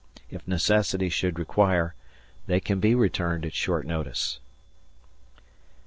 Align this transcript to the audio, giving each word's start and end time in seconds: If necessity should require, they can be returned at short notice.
If 0.31 0.47
necessity 0.47 1.09
should 1.09 1.37
require, 1.37 1.93
they 2.47 2.59
can 2.59 2.79
be 2.79 2.95
returned 2.95 3.45
at 3.45 3.53
short 3.53 3.85
notice. 3.85 4.39